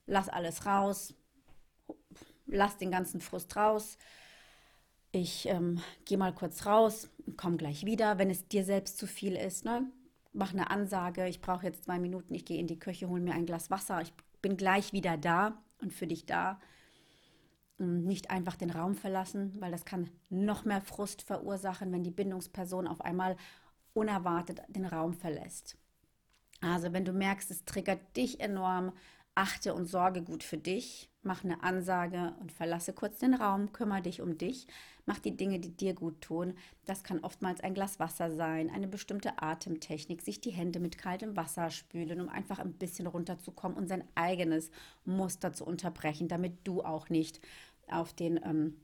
Lass 0.07 0.29
alles 0.29 0.65
raus. 0.65 1.15
Lass 2.47 2.77
den 2.79 2.93
ganzen 2.93 3.21
Frust 3.21 3.57
raus. 3.57 3.99
Ich 5.11 5.47
ähm, 5.47 5.83
gehe 6.05 6.19
mal 6.19 6.33
kurz 6.33 6.65
raus 6.65 7.11
und 7.27 7.37
komme 7.37 7.57
gleich 7.57 7.85
wieder, 7.85 8.19
wenn 8.19 8.31
es 8.31 8.47
dir 8.47 8.65
selbst 8.65 8.99
zu 8.99 9.09
viel 9.09 9.35
ist. 9.35 9.65
Ne? 9.65 9.91
Mach 10.39 10.53
eine 10.53 10.69
Ansage, 10.69 11.27
ich 11.27 11.41
brauche 11.41 11.65
jetzt 11.65 11.85
zwei 11.85 11.99
Minuten, 11.99 12.35
ich 12.35 12.45
gehe 12.45 12.61
in 12.61 12.67
die 12.67 12.79
Küche, 12.79 13.09
hole 13.09 13.23
mir 13.23 13.33
ein 13.33 13.47
Glas 13.47 13.71
Wasser, 13.71 14.03
ich 14.03 14.13
bin 14.43 14.59
gleich 14.59 14.93
wieder 14.93 15.17
da 15.17 15.63
und 15.81 15.95
für 15.95 16.07
dich 16.07 16.27
da. 16.27 16.61
Nicht 17.79 18.31
einfach 18.31 18.57
den 18.57 18.71
Raum 18.71 18.95
verlassen, 18.95 19.55
weil 19.61 19.71
das 19.71 19.87
kann 19.87 20.11
noch 20.29 20.67
mehr 20.67 20.83
Frust 20.83 21.23
verursachen, 21.23 21.91
wenn 21.91 22.03
die 22.03 22.11
Bindungsperson 22.11 22.87
auf 22.87 23.01
einmal 23.01 23.37
unerwartet 23.95 24.61
den 24.69 24.85
Raum 24.85 25.15
verlässt. 25.15 25.79
Also 26.61 26.93
wenn 26.93 27.07
du 27.07 27.13
merkst, 27.13 27.51
es 27.51 27.65
triggert 27.65 28.15
dich 28.15 28.39
enorm, 28.41 28.93
achte 29.37 29.75
und 29.75 29.87
sorge 29.87 30.23
gut 30.23 30.43
für 30.43 30.57
dich, 30.57 31.11
mach 31.23 31.45
eine 31.45 31.63
Ansage 31.63 32.35
und 32.41 32.53
verlasse 32.53 32.93
kurz 32.93 33.19
den 33.19 33.35
Raum, 33.35 33.73
kümmere 33.73 34.03
dich 34.03 34.23
um 34.23 34.39
dich, 34.39 34.67
mach 35.05 35.19
die 35.19 35.37
Dinge, 35.37 35.61
die 35.61 35.77
dir 35.77 35.95
gut 35.95 36.23
tun. 36.23 36.55
Das 36.87 37.05
kann 37.05 37.21
oftmals 37.21 37.61
ein 37.61 37.75
Glas 37.75 38.01
Wasser 38.01 38.31
sein, 38.31 38.71
eine 38.71 38.89
bestimmte 38.89 39.43
Atemtechnik, 39.43 40.23
sich 40.23 40.41
die 40.41 40.51
Hände 40.51 40.81
mit 40.81 40.97
kaltem 40.97 41.37
Wasser 41.37 41.71
spülen, 41.71 42.21
um 42.21 42.29
einfach 42.29 42.59
ein 42.59 42.73
bisschen 42.73 43.07
runterzukommen 43.07 43.77
und 43.77 43.89
sein 43.89 44.05
eigenes 44.15 44.71
Muster 45.05 45.53
zu 45.53 45.67
unterbrechen, 45.67 46.29
damit 46.29 46.67
du 46.67 46.83
auch 46.83 47.11
nicht 47.11 47.41
auf 47.89 48.15
den 48.15 48.41
ähm, 48.43 48.81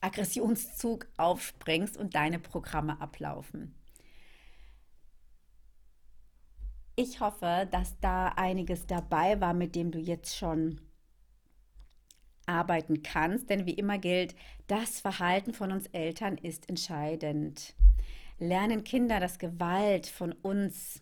Aggressionszug 0.00 1.08
aufspringst 1.16 1.96
und 1.96 2.14
deine 2.14 2.38
Programme 2.38 3.00
ablaufen. 3.00 3.74
Ich 7.00 7.20
hoffe, 7.20 7.68
dass 7.70 8.00
da 8.00 8.30
einiges 8.30 8.88
dabei 8.88 9.40
war, 9.40 9.54
mit 9.54 9.76
dem 9.76 9.92
du 9.92 10.00
jetzt 10.00 10.36
schon 10.36 10.80
arbeiten 12.44 13.04
kannst, 13.04 13.50
denn 13.50 13.66
wie 13.66 13.74
immer 13.74 13.98
gilt, 13.98 14.34
das 14.66 14.98
Verhalten 14.98 15.54
von 15.54 15.70
uns 15.70 15.86
Eltern 15.86 16.38
ist 16.38 16.68
entscheidend. 16.68 17.76
Lernen 18.40 18.82
Kinder, 18.82 19.20
dass 19.20 19.38
Gewalt 19.38 20.08
von 20.08 20.32
uns 20.32 21.00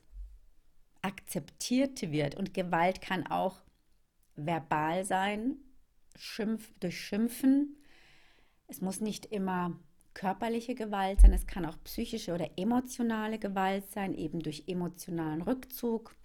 akzeptiert 1.01 2.03
wird 2.13 2.35
und 2.35 2.53
Gewalt 2.53 3.01
kann 3.01 3.27
auch 3.27 3.63
verbal 4.35 5.03
sein, 5.03 5.57
Schimpf, 6.15 6.79
durch 6.79 7.01
Schimpfen. 7.01 7.75
Es 8.67 8.83
muss 8.83 9.01
nicht 9.01 9.25
immer 9.25 9.81
körperliche 10.17 10.75
Gewalt 10.75 11.21
sein, 11.21 11.35
es 11.35 11.47
kann 11.47 11.67
auch 11.67 11.77
psychische 11.85 12.33
oder 12.33 12.49
emotionale 12.57 13.39
Gewalt 13.39 13.91
sein, 13.91 14.15
eben 14.15 14.41
durch 14.41 14.65
emotionalen 14.67 15.43
Rückzug. 15.43 16.17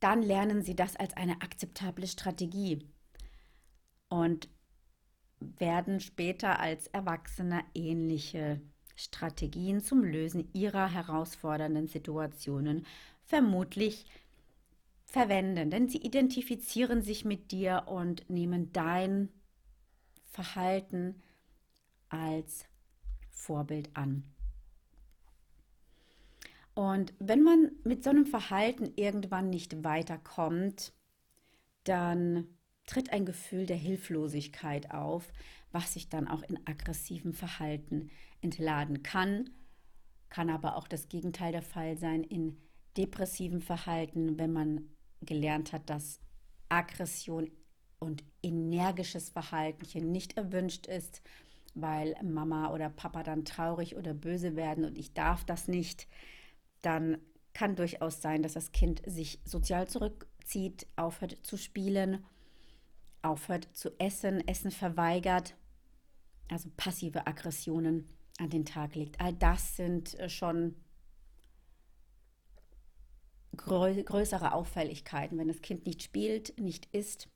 Dann 0.00 0.22
lernen 0.22 0.62
sie 0.62 0.74
das 0.74 0.96
als 0.96 1.16
eine 1.16 1.40
akzeptable 1.40 2.08
Strategie 2.08 2.84
und 4.08 4.48
werden 5.38 6.00
später 6.00 6.58
als 6.58 6.88
Erwachsene 6.88 7.62
ähnliche 7.74 8.60
Strategien 8.96 9.80
zum 9.80 10.02
Lösen 10.02 10.48
ihrer 10.52 10.92
herausfordernden 10.92 11.86
Situationen 11.86 12.84
vermutlich 13.22 14.04
verwenden, 15.04 15.70
denn 15.70 15.88
sie 15.88 15.98
identifizieren 15.98 17.02
sich 17.02 17.24
mit 17.24 17.52
dir 17.52 17.84
und 17.86 18.28
nehmen 18.28 18.72
dein 18.72 19.28
Verhalten 20.24 21.22
als 22.12 22.66
Vorbild 23.30 23.90
an. 23.96 24.24
Und 26.74 27.12
wenn 27.18 27.42
man 27.42 27.72
mit 27.84 28.02
so 28.04 28.10
einem 28.10 28.26
Verhalten 28.26 28.92
irgendwann 28.96 29.50
nicht 29.50 29.84
weiterkommt, 29.84 30.92
dann 31.84 32.46
tritt 32.86 33.12
ein 33.12 33.26
Gefühl 33.26 33.66
der 33.66 33.76
Hilflosigkeit 33.76 34.90
auf, 34.90 35.32
was 35.70 35.94
sich 35.94 36.08
dann 36.08 36.28
auch 36.28 36.42
in 36.42 36.58
aggressivem 36.66 37.32
Verhalten 37.32 38.10
entladen 38.40 39.02
kann, 39.02 39.50
kann 40.28 40.50
aber 40.50 40.76
auch 40.76 40.88
das 40.88 41.08
Gegenteil 41.08 41.52
der 41.52 41.62
Fall 41.62 41.96
sein 41.96 42.24
in 42.24 42.58
depressivem 42.96 43.60
Verhalten, 43.60 44.38
wenn 44.38 44.52
man 44.52 44.88
gelernt 45.20 45.72
hat, 45.72 45.88
dass 45.90 46.20
Aggression 46.68 47.50
und 47.98 48.24
energisches 48.42 49.30
Verhalten 49.30 49.84
hier 49.84 50.02
nicht 50.02 50.36
erwünscht 50.36 50.86
ist, 50.86 51.22
weil 51.74 52.14
Mama 52.22 52.72
oder 52.72 52.90
Papa 52.90 53.22
dann 53.22 53.44
traurig 53.44 53.96
oder 53.96 54.14
böse 54.14 54.56
werden 54.56 54.84
und 54.84 54.98
ich 54.98 55.14
darf 55.14 55.44
das 55.44 55.68
nicht, 55.68 56.06
dann 56.82 57.18
kann 57.54 57.76
durchaus 57.76 58.20
sein, 58.20 58.42
dass 58.42 58.54
das 58.54 58.72
Kind 58.72 59.02
sich 59.06 59.40
sozial 59.44 59.88
zurückzieht, 59.88 60.86
aufhört 60.96 61.38
zu 61.42 61.56
spielen, 61.56 62.24
aufhört 63.22 63.68
zu 63.72 63.90
essen, 63.98 64.46
Essen 64.46 64.70
verweigert, 64.70 65.54
also 66.48 66.70
passive 66.76 67.26
Aggressionen 67.26 68.08
an 68.38 68.50
den 68.50 68.64
Tag 68.64 68.94
legt. 68.94 69.20
All 69.20 69.32
das 69.32 69.76
sind 69.76 70.18
äh, 70.18 70.28
schon 70.28 70.74
größere 73.56 74.54
Auffälligkeiten, 74.54 75.38
wenn 75.38 75.48
das 75.48 75.60
Kind 75.60 75.86
nicht 75.86 76.02
spielt, 76.02 76.58
nicht 76.58 76.86
isst 76.94 77.28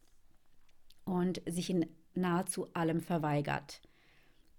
und 1.04 1.42
sich 1.46 1.68
in 1.68 1.86
nahezu 2.14 2.72
allem 2.72 3.02
verweigert 3.02 3.82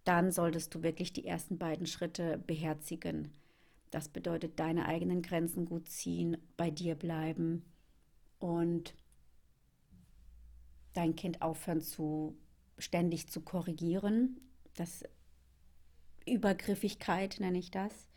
dann 0.07 0.31
solltest 0.31 0.73
du 0.73 0.83
wirklich 0.83 1.11
die 1.11 1.25
ersten 1.25 1.57
beiden 1.57 1.85
Schritte 1.85 2.37
beherzigen. 2.47 3.33
Das 3.91 4.07
bedeutet, 4.07 4.59
deine 4.59 4.85
eigenen 4.85 5.21
Grenzen 5.21 5.65
gut 5.65 5.89
ziehen, 5.89 6.37
bei 6.55 6.71
dir 6.71 6.95
bleiben 6.95 7.65
und 8.39 8.95
dein 10.93 11.15
Kind 11.15 11.41
aufhören 11.41 11.81
zu 11.81 12.37
ständig 12.77 13.27
zu 13.27 13.41
korrigieren. 13.41 14.39
Das 14.75 15.03
Übergriffigkeit 16.25 17.37
nenne 17.39 17.57
ich 17.57 17.71
das, 17.71 18.07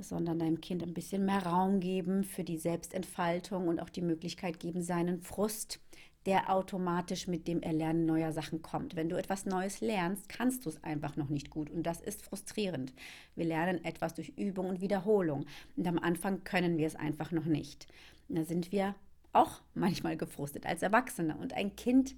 sondern 0.00 0.38
deinem 0.38 0.60
Kind 0.60 0.82
ein 0.82 0.94
bisschen 0.94 1.26
mehr 1.26 1.44
Raum 1.44 1.80
geben 1.80 2.24
für 2.24 2.44
die 2.44 2.58
Selbstentfaltung 2.58 3.68
und 3.68 3.78
auch 3.78 3.90
die 3.90 4.02
Möglichkeit 4.02 4.58
geben, 4.58 4.82
seinen 4.82 5.20
Frust 5.20 5.80
der 6.26 6.50
automatisch 6.50 7.26
mit 7.26 7.46
dem 7.46 7.60
Erlernen 7.62 8.06
neuer 8.06 8.32
Sachen 8.32 8.62
kommt. 8.62 8.96
Wenn 8.96 9.08
du 9.08 9.16
etwas 9.16 9.44
Neues 9.44 9.80
lernst, 9.80 10.28
kannst 10.28 10.64
du 10.64 10.70
es 10.70 10.82
einfach 10.82 11.16
noch 11.16 11.28
nicht 11.28 11.50
gut 11.50 11.70
und 11.70 11.82
das 11.82 12.00
ist 12.00 12.22
frustrierend. 12.22 12.94
Wir 13.34 13.44
lernen 13.44 13.84
etwas 13.84 14.14
durch 14.14 14.30
Übung 14.30 14.70
und 14.70 14.80
Wiederholung 14.80 15.44
und 15.76 15.86
am 15.86 15.98
Anfang 15.98 16.42
können 16.44 16.78
wir 16.78 16.86
es 16.86 16.96
einfach 16.96 17.30
noch 17.30 17.44
nicht. 17.44 17.86
Und 18.28 18.36
da 18.36 18.44
sind 18.44 18.72
wir 18.72 18.94
auch 19.34 19.60
manchmal 19.74 20.16
gefrustet 20.16 20.64
als 20.64 20.82
Erwachsene. 20.82 21.36
Und 21.36 21.52
ein 21.52 21.76
Kind 21.76 22.14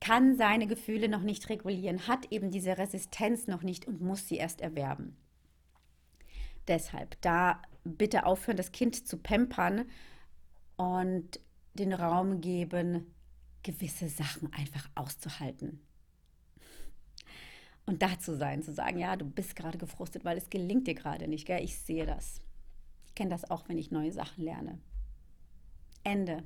kann 0.00 0.36
seine 0.36 0.66
Gefühle 0.66 1.08
noch 1.08 1.22
nicht 1.22 1.48
regulieren, 1.48 2.06
hat 2.06 2.30
eben 2.30 2.50
diese 2.50 2.78
Resistenz 2.78 3.46
noch 3.46 3.62
nicht 3.62 3.88
und 3.88 4.00
muss 4.00 4.28
sie 4.28 4.36
erst 4.36 4.60
erwerben. 4.60 5.16
Deshalb 6.68 7.20
da 7.22 7.62
bitte 7.84 8.26
aufhören, 8.26 8.56
das 8.56 8.72
Kind 8.72 9.06
zu 9.06 9.16
pampern 9.16 9.86
und 10.76 11.40
den 11.76 11.92
Raum 11.92 12.40
geben, 12.40 13.06
gewisse 13.62 14.08
Sachen 14.08 14.52
einfach 14.52 14.88
auszuhalten. 14.94 15.80
Und 17.86 18.02
da 18.02 18.18
zu 18.18 18.36
sein, 18.36 18.62
zu 18.62 18.72
sagen, 18.72 18.98
ja, 18.98 19.16
du 19.16 19.24
bist 19.24 19.54
gerade 19.54 19.78
gefrustet, 19.78 20.24
weil 20.24 20.36
es 20.36 20.50
gelingt 20.50 20.88
dir 20.88 20.94
gerade 20.94 21.28
nicht, 21.28 21.46
gell? 21.46 21.62
Ich 21.62 21.78
sehe 21.78 22.04
das. 22.04 22.40
Ich 23.06 23.14
kenne 23.14 23.30
das 23.30 23.48
auch, 23.48 23.68
wenn 23.68 23.78
ich 23.78 23.92
neue 23.92 24.12
Sachen 24.12 24.44
lerne. 24.44 24.78
Ende. 26.02 26.42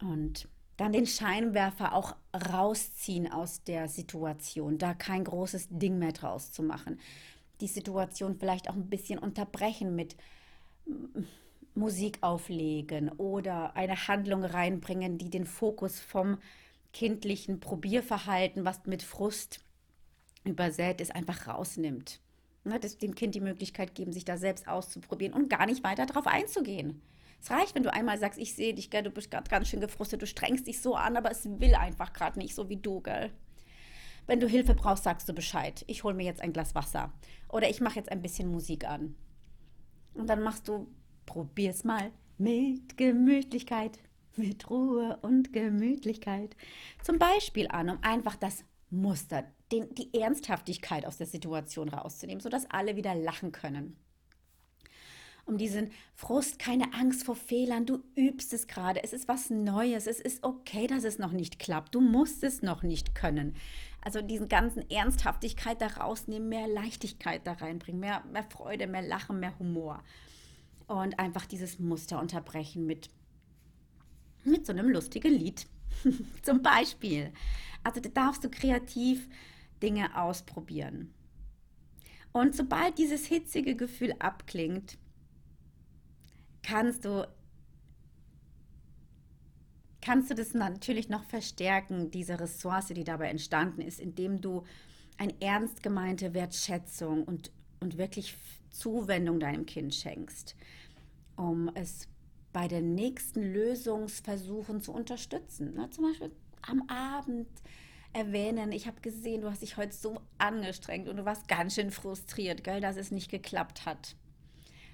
Und 0.00 0.48
dann 0.76 0.92
den 0.92 1.06
Scheinwerfer 1.06 1.94
auch 1.94 2.16
rausziehen 2.34 3.30
aus 3.30 3.62
der 3.64 3.88
Situation, 3.88 4.78
da 4.78 4.94
kein 4.94 5.24
großes 5.24 5.68
Ding 5.70 5.98
mehr 5.98 6.12
draus 6.12 6.52
zu 6.52 6.62
machen. 6.62 6.98
Die 7.60 7.68
Situation 7.68 8.36
vielleicht 8.38 8.68
auch 8.68 8.74
ein 8.74 8.88
bisschen 8.88 9.18
unterbrechen 9.18 9.94
mit 9.94 10.16
Musik 11.74 12.18
auflegen 12.20 13.08
oder 13.10 13.76
eine 13.76 14.08
Handlung 14.08 14.44
reinbringen, 14.44 15.18
die 15.18 15.30
den 15.30 15.46
Fokus 15.46 16.00
vom 16.00 16.38
kindlichen 16.92 17.60
Probierverhalten, 17.60 18.64
was 18.64 18.84
mit 18.86 19.02
Frust 19.02 19.60
übersät 20.44 21.00
ist, 21.00 21.14
einfach 21.14 21.48
rausnimmt. 21.48 22.20
Ne, 22.64 22.78
das 22.78 22.98
dem 22.98 23.14
Kind 23.14 23.34
die 23.34 23.40
Möglichkeit 23.40 23.94
geben, 23.94 24.12
sich 24.12 24.24
da 24.24 24.36
selbst 24.36 24.68
auszuprobieren 24.68 25.34
und 25.34 25.50
gar 25.50 25.66
nicht 25.66 25.82
weiter 25.82 26.06
darauf 26.06 26.26
einzugehen. 26.26 27.02
Es 27.40 27.50
reicht, 27.50 27.74
wenn 27.74 27.82
du 27.82 27.92
einmal 27.92 28.18
sagst, 28.18 28.38
ich 28.38 28.54
sehe 28.54 28.72
dich, 28.72 28.88
gell, 28.88 29.02
du 29.02 29.10
bist 29.10 29.32
gerade 29.32 29.50
ganz 29.50 29.66
schön 29.66 29.80
gefrustet, 29.80 30.22
du 30.22 30.26
strengst 30.28 30.68
dich 30.68 30.80
so 30.80 30.94
an, 30.94 31.16
aber 31.16 31.32
es 31.32 31.44
will 31.44 31.74
einfach 31.74 32.12
gerade 32.12 32.38
nicht, 32.38 32.54
so 32.54 32.68
wie 32.68 32.76
du, 32.76 33.00
gell. 33.00 33.32
Wenn 34.28 34.38
du 34.38 34.46
Hilfe 34.46 34.74
brauchst, 34.74 35.02
sagst 35.02 35.28
du 35.28 35.32
Bescheid. 35.32 35.84
Ich 35.88 36.04
hole 36.04 36.14
mir 36.14 36.24
jetzt 36.24 36.40
ein 36.40 36.52
Glas 36.52 36.76
Wasser. 36.76 37.12
Oder 37.48 37.68
ich 37.68 37.80
mache 37.80 37.96
jetzt 37.96 38.12
ein 38.12 38.22
bisschen 38.22 38.48
Musik 38.48 38.84
an. 38.84 39.16
Und 40.14 40.28
dann 40.28 40.42
machst 40.42 40.68
du, 40.68 40.86
probier's 41.32 41.82
mal 41.82 42.12
mit 42.36 42.98
Gemütlichkeit, 42.98 43.98
mit 44.36 44.68
Ruhe 44.68 45.18
und 45.22 45.54
Gemütlichkeit. 45.54 46.54
Zum 47.02 47.18
Beispiel 47.18 47.68
an, 47.68 47.88
um 47.88 47.98
einfach 48.02 48.36
das 48.36 48.64
Muster, 48.90 49.44
den, 49.72 49.94
die 49.94 50.12
Ernsthaftigkeit 50.12 51.06
aus 51.06 51.16
der 51.16 51.26
Situation 51.26 51.88
rauszunehmen, 51.88 52.42
sodass 52.42 52.70
alle 52.70 52.96
wieder 52.96 53.14
lachen 53.14 53.50
können. 53.50 53.96
Um 55.46 55.56
diesen 55.56 55.90
Frust, 56.14 56.58
keine 56.58 56.92
Angst 56.92 57.24
vor 57.24 57.34
Fehlern, 57.34 57.86
du 57.86 58.04
übst 58.14 58.52
es 58.52 58.66
gerade, 58.66 59.02
es 59.02 59.14
ist 59.14 59.26
was 59.26 59.48
Neues, 59.48 60.06
es 60.06 60.20
ist 60.20 60.44
okay, 60.44 60.86
dass 60.86 61.02
es 61.02 61.18
noch 61.18 61.32
nicht 61.32 61.58
klappt, 61.58 61.94
du 61.94 62.02
musst 62.02 62.44
es 62.44 62.60
noch 62.60 62.82
nicht 62.82 63.14
können. 63.14 63.56
Also 64.02 64.20
diesen 64.20 64.48
ganzen 64.48 64.88
Ernsthaftigkeit 64.90 65.80
da 65.80 65.86
rausnehmen, 65.86 66.50
mehr 66.50 66.68
Leichtigkeit 66.68 67.46
da 67.46 67.52
reinbringen, 67.54 68.00
mehr, 68.00 68.22
mehr 68.30 68.44
Freude, 68.44 68.86
mehr 68.86 69.02
Lachen, 69.02 69.40
mehr 69.40 69.58
Humor. 69.58 70.04
Und 70.92 71.18
einfach 71.18 71.46
dieses 71.46 71.78
Muster 71.78 72.20
unterbrechen 72.20 72.86
mit 72.86 73.08
mit 74.44 74.66
so 74.66 74.72
einem 74.72 74.88
lustigen 74.88 75.32
Lied. 75.32 75.66
Zum 76.42 76.62
Beispiel. 76.62 77.32
Also 77.84 78.00
da 78.00 78.08
darfst 78.08 78.44
du 78.44 78.50
kreativ 78.50 79.28
Dinge 79.82 80.16
ausprobieren. 80.20 81.12
Und 82.32 82.54
sobald 82.54 82.98
dieses 82.98 83.26
hitzige 83.26 83.76
Gefühl 83.76 84.14
abklingt, 84.18 84.98
kannst 86.62 87.04
du 87.04 87.28
kannst 90.00 90.30
du 90.30 90.34
das 90.34 90.52
natürlich 90.52 91.08
noch 91.08 91.22
verstärken, 91.24 92.10
diese 92.10 92.40
Ressource, 92.40 92.88
die 92.88 93.04
dabei 93.04 93.28
entstanden 93.28 93.82
ist, 93.82 94.00
indem 94.00 94.40
du 94.40 94.64
eine 95.16 95.34
ernst 95.40 95.82
gemeinte 95.82 96.34
Wertschätzung 96.34 97.22
und, 97.22 97.52
und 97.78 97.98
wirklich 97.98 98.34
Zuwendung 98.70 99.38
deinem 99.38 99.64
Kind 99.64 99.94
schenkst, 99.94 100.56
um 101.36 101.70
es 101.74 102.08
bei 102.52 102.68
den 102.68 102.94
nächsten 102.94 103.42
Lösungsversuchen 103.42 104.80
zu 104.80 104.92
unterstützen. 104.92 105.74
Ne? 105.74 105.88
Zum 105.90 106.04
Beispiel 106.04 106.32
am 106.62 106.82
Abend 106.88 107.48
erwähnen, 108.12 108.72
ich 108.72 108.86
habe 108.86 109.00
gesehen, 109.00 109.40
du 109.40 109.50
hast 109.50 109.62
dich 109.62 109.76
heute 109.76 109.94
so 109.94 110.20
angestrengt 110.38 111.08
und 111.08 111.16
du 111.16 111.24
warst 111.24 111.48
ganz 111.48 111.74
schön 111.74 111.90
frustriert, 111.90 112.62
gell, 112.62 112.80
dass 112.80 112.96
es 112.96 113.10
nicht 113.10 113.30
geklappt 113.30 113.86
hat. 113.86 114.16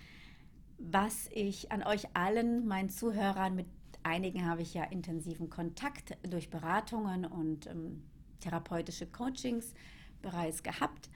was 0.77 1.29
ich 1.31 1.71
an 1.71 1.83
euch 1.83 2.15
allen, 2.15 2.67
meinen 2.67 2.89
Zuhörern, 2.89 3.55
mit 3.55 3.67
einigen 4.03 4.45
habe 4.45 4.61
ich 4.61 4.73
ja 4.73 4.83
intensiven 4.83 5.49
Kontakt 5.49 6.17
durch 6.29 6.49
Beratungen 6.49 7.25
und 7.25 7.67
ähm, 7.67 8.03
therapeutische 8.41 9.07
Coachings 9.07 9.73
bereits 10.21 10.61
gehabt. 10.61 11.09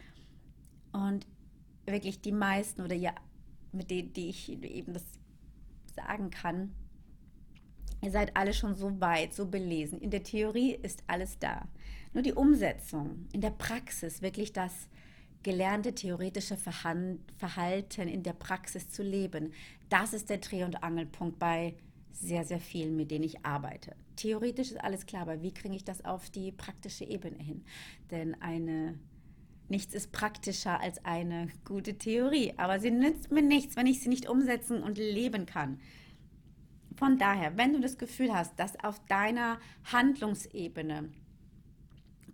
Und 0.94 1.28
wirklich 1.86 2.22
die 2.22 2.32
meisten 2.32 2.82
oder 2.82 2.96
ja, 2.96 3.14
mit 3.74 3.92
denen, 3.92 4.14
die 4.14 4.30
ich 4.30 4.50
eben 4.50 4.94
das 4.94 5.04
sagen 5.96 6.30
kann, 6.30 6.74
ihr 8.02 8.12
seid 8.12 8.38
alle 8.38 8.54
schon 8.54 8.76
so 8.76 9.02
weit, 9.02 9.34
so 9.34 9.48
belesen. 9.48 10.00
In 10.00 10.12
der 10.12 10.24
Theorie 10.24 10.74
ist 10.74 11.04
alles 11.08 11.38
da. 11.40 11.68
Nur 12.14 12.24
die 12.24 12.34
Umsetzung 12.34 13.28
in 13.34 13.42
der 13.42 13.52
Praxis, 13.52 14.22
wirklich 14.22 14.54
das 14.54 14.88
gelernte 15.48 15.96
theoretische 15.96 16.58
Verhalten 16.58 18.10
in 18.10 18.22
der 18.22 18.34
Praxis 18.34 18.90
zu 18.90 19.02
leben. 19.02 19.54
Das 19.88 20.12
ist 20.12 20.30
der 20.30 20.40
Dreh- 20.40 20.66
und 20.66 20.84
Angelpunkt 20.84 21.40
bei 21.40 21.78
sehr, 22.12 22.44
sehr 22.44 22.60
vielen, 22.60 22.98
mit 22.98 23.12
denen 23.12 23.24
ich 23.24 23.46
arbeite. 23.46 23.96
Theoretisch 24.18 24.72
ist 24.72 24.84
alles 24.84 25.06
klar, 25.06 25.22
aber 25.22 25.42
wie 25.42 25.54
kriege 25.54 25.74
ich 25.74 25.86
das 25.86 26.04
auf 26.04 26.30
die 26.30 26.52
praktische 26.52 27.06
Ebene 27.06 27.42
hin? 27.42 27.64
Denn 28.12 28.36
eine, 28.42 29.00
nichts 29.70 29.94
ist 29.94 30.12
praktischer 30.12 30.82
als 30.82 31.06
eine 31.06 31.48
gute 31.64 31.98
Theorie, 31.98 32.54
aber 32.58 32.82
sie 32.82 32.92
nützt 32.92 33.32
mir 33.32 33.42
nichts, 33.42 33.78
wenn 33.78 33.88
ich 33.88 34.02
sie 34.02 34.10
nicht 34.10 34.28
umsetzen 34.28 34.84
und 34.84 34.98
leben 34.98 35.46
kann. 35.46 35.80
Von 36.98 37.18
daher, 37.18 37.56
wenn 37.56 37.72
du 37.72 37.80
das 37.80 37.98
Gefühl 37.98 38.34
hast, 38.34 38.60
dass 38.60 38.84
auf 38.84 39.00
deiner 39.06 39.60
Handlungsebene 39.86 41.08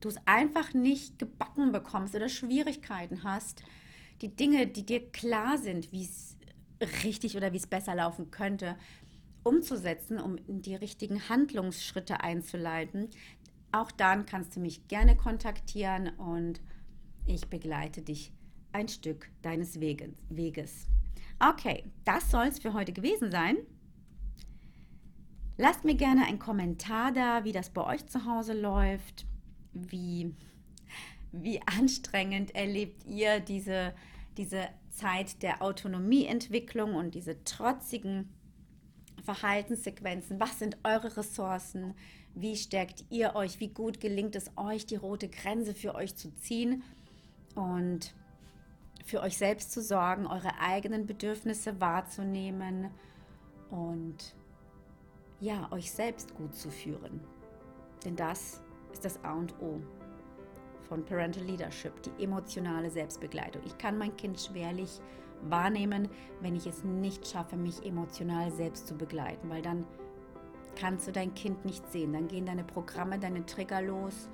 du 0.03 0.09
es 0.09 0.17
einfach 0.25 0.73
nicht 0.73 1.19
gebacken 1.19 1.71
bekommst 1.71 2.15
oder 2.15 2.29
Schwierigkeiten 2.29 3.23
hast, 3.23 3.63
die 4.21 4.35
Dinge, 4.35 4.67
die 4.67 4.85
dir 4.85 5.11
klar 5.11 5.57
sind, 5.57 5.91
wie 5.91 6.03
es 6.03 6.37
richtig 7.03 7.37
oder 7.37 7.53
wie 7.53 7.57
es 7.57 7.67
besser 7.67 7.95
laufen 7.95 8.31
könnte, 8.31 8.75
umzusetzen, 9.43 10.19
um 10.19 10.37
die 10.47 10.75
richtigen 10.75 11.29
Handlungsschritte 11.29 12.21
einzuleiten, 12.21 13.09
auch 13.71 13.91
dann 13.91 14.25
kannst 14.25 14.55
du 14.55 14.59
mich 14.59 14.87
gerne 14.87 15.17
kontaktieren 15.17 16.09
und 16.17 16.61
ich 17.25 17.47
begleite 17.47 18.01
dich 18.01 18.31
ein 18.71 18.87
Stück 18.87 19.29
deines 19.41 19.79
Weges. 19.79 20.87
Okay, 21.39 21.83
das 22.05 22.29
soll 22.31 22.47
es 22.47 22.59
für 22.59 22.73
heute 22.73 22.93
gewesen 22.93 23.31
sein. 23.31 23.57
Lasst 25.57 25.83
mir 25.83 25.95
gerne 25.95 26.25
einen 26.25 26.39
Kommentar 26.39 27.11
da, 27.11 27.43
wie 27.43 27.51
das 27.51 27.69
bei 27.69 27.83
euch 27.85 28.05
zu 28.07 28.25
Hause 28.25 28.53
läuft. 28.53 29.25
Wie, 29.73 30.33
wie 31.31 31.61
anstrengend 31.63 32.55
erlebt 32.55 33.05
ihr 33.05 33.39
diese, 33.39 33.93
diese 34.37 34.67
Zeit 34.89 35.41
der 35.41 35.61
Autonomieentwicklung 35.61 36.95
und 36.95 37.15
diese 37.15 37.43
trotzigen 37.43 38.29
Verhaltenssequenzen? 39.23 40.39
Was 40.39 40.59
sind 40.59 40.77
eure 40.83 41.17
Ressourcen? 41.17 41.95
Wie 42.35 42.55
stärkt 42.55 43.05
ihr 43.09 43.35
euch? 43.35 43.59
Wie 43.59 43.69
gut 43.69 43.99
gelingt 43.99 44.35
es 44.35 44.51
euch, 44.57 44.85
die 44.85 44.95
rote 44.95 45.29
Grenze 45.29 45.73
für 45.73 45.95
euch 45.95 46.15
zu 46.15 46.33
ziehen 46.35 46.83
und 47.55 48.13
für 49.05 49.21
euch 49.21 49.37
selbst 49.37 49.71
zu 49.71 49.81
sorgen, 49.81 50.25
eure 50.27 50.59
eigenen 50.59 51.05
Bedürfnisse 51.05 51.79
wahrzunehmen 51.79 52.89
und 53.69 54.35
ja, 55.39 55.71
euch 55.71 55.91
selbst 55.91 56.35
gut 56.35 56.55
zu 56.55 56.71
führen? 56.71 57.19
Denn 58.03 58.15
das 58.15 58.61
ist 58.93 59.03
das 59.03 59.23
A 59.23 59.33
und 59.33 59.53
O 59.59 59.81
von 60.87 61.03
Parental 61.03 61.43
Leadership, 61.43 61.93
die 62.03 62.23
emotionale 62.23 62.89
Selbstbegleitung. 62.89 63.61
Ich 63.65 63.77
kann 63.77 63.97
mein 63.97 64.15
Kind 64.15 64.39
schwerlich 64.39 65.01
wahrnehmen, 65.49 66.07
wenn 66.41 66.55
ich 66.55 66.67
es 66.67 66.83
nicht 66.83 67.27
schaffe, 67.27 67.55
mich 67.55 67.85
emotional 67.85 68.51
selbst 68.51 68.87
zu 68.87 68.95
begleiten, 68.95 69.49
weil 69.49 69.61
dann 69.61 69.85
kannst 70.75 71.07
du 71.07 71.11
dein 71.11 71.33
Kind 71.33 71.65
nicht 71.65 71.89
sehen. 71.91 72.13
Dann 72.13 72.27
gehen 72.27 72.45
deine 72.45 72.63
Programme, 72.63 73.19
deine 73.19 73.45
Trigger 73.45 73.81
los 73.81 74.29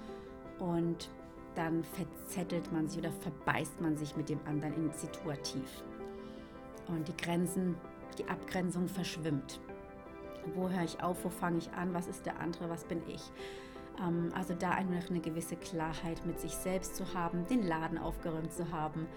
und 0.59 1.09
dann 1.55 1.83
verzettelt 1.83 2.71
man 2.71 2.87
sich 2.87 2.99
oder 2.99 3.11
verbeißt 3.11 3.81
man 3.81 3.97
sich 3.97 4.15
mit 4.15 4.29
dem 4.29 4.39
anderen 4.45 4.73
in 4.75 4.91
situativ. 4.93 5.83
Und 6.87 7.07
die 7.07 7.17
Grenzen, 7.17 7.75
die 8.17 8.25
Abgrenzung 8.25 8.87
verschwimmt. 8.87 9.59
Wo 10.55 10.69
höre 10.69 10.83
ich 10.83 11.01
auf, 11.03 11.23
wo 11.23 11.29
fange 11.29 11.57
ich 11.57 11.71
an, 11.71 11.93
was 11.93 12.07
ist 12.07 12.25
der 12.25 12.39
andere, 12.39 12.69
was 12.69 12.85
bin 12.85 13.01
ich? 13.07 13.21
Ähm, 14.01 14.31
also 14.35 14.53
da 14.53 14.71
einfach 14.71 15.09
eine 15.09 15.19
gewisse 15.19 15.55
Klarheit 15.55 16.25
mit 16.25 16.39
sich 16.39 16.53
selbst 16.53 16.95
zu 16.95 17.13
haben, 17.13 17.45
den 17.47 17.67
Laden 17.67 17.97
aufgeräumt 17.97 18.53
zu 18.53 18.71
haben, 18.71 19.07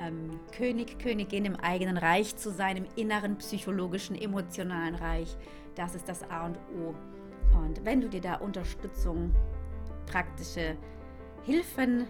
ähm, 0.00 0.40
König, 0.56 0.98
Königin 0.98 1.44
im 1.44 1.56
eigenen 1.56 1.96
Reich 1.96 2.36
zu 2.36 2.50
sein, 2.50 2.76
im 2.76 2.86
inneren 2.96 3.36
psychologischen, 3.38 4.16
emotionalen 4.16 4.94
Reich. 4.94 5.36
Das 5.74 5.94
ist 5.94 6.08
das 6.08 6.28
A 6.30 6.46
und 6.46 6.56
O. 6.78 6.94
Und 7.56 7.84
wenn 7.84 8.00
du 8.00 8.08
dir 8.08 8.20
da 8.20 8.36
Unterstützung, 8.36 9.34
praktische 10.06 10.76
Hilfen 11.44 12.06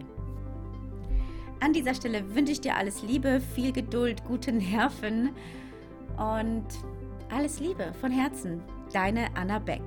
An 1.59 1.73
dieser 1.73 1.93
Stelle 1.95 2.35
wünsche 2.35 2.51
ich 2.51 2.61
dir 2.61 2.75
alles 2.75 3.01
Liebe, 3.03 3.41
viel 3.55 3.71
Geduld, 3.71 4.23
gute 4.25 4.51
Nerven 4.51 5.29
und 6.17 6.65
alles 7.33 7.59
Liebe 7.59 7.93
von 7.99 8.11
Herzen. 8.11 8.61
Deine 8.91 9.35
Anna 9.35 9.59
Beck. 9.59 9.81